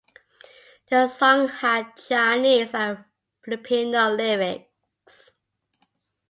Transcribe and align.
The 0.89 1.07
song 1.09 1.47
had 1.47 1.95
Chinese 1.95 2.73
and 2.73 3.05
Filipino 3.45 4.09
lyrics. 4.09 5.35